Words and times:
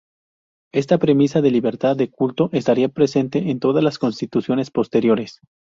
Esta 0.73 0.97
premisa 0.97 1.41
de 1.41 1.51
libertad 1.51 1.95
de 1.95 2.09
culto 2.09 2.49
estaría 2.53 2.89
presente 2.89 3.51
en 3.51 3.59
todas 3.59 3.83
las 3.83 3.99
constituciones 3.99 4.71
posteriores. 4.71 5.41